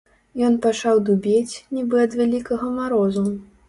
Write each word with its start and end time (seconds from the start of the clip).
Ён 0.47 0.55
пачаў 0.63 1.03
дубець, 1.11 1.61
нібы 1.79 2.03
ад 2.09 2.19
вялікага 2.25 2.75
марозу. 2.83 3.33